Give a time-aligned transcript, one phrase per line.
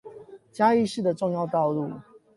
[0.51, 2.01] 嘉義市的重要道路